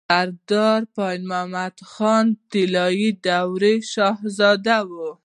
[0.09, 5.11] سردار پاينده محمد خان طلايي دورې شهزاده وو